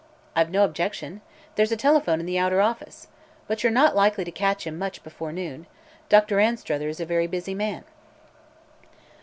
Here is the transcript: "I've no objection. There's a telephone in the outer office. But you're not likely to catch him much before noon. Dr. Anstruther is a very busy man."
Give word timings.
"I've 0.35 0.49
no 0.49 0.63
objection. 0.63 1.21
There's 1.53 1.71
a 1.71 1.77
telephone 1.77 2.19
in 2.19 2.25
the 2.25 2.39
outer 2.39 2.59
office. 2.59 3.07
But 3.47 3.61
you're 3.61 3.71
not 3.71 3.95
likely 3.95 4.23
to 4.23 4.31
catch 4.31 4.65
him 4.65 4.79
much 4.79 5.03
before 5.03 5.31
noon. 5.31 5.67
Dr. 6.09 6.39
Anstruther 6.39 6.87
is 6.89 6.99
a 6.99 7.05
very 7.05 7.27
busy 7.27 7.53
man." 7.53 7.83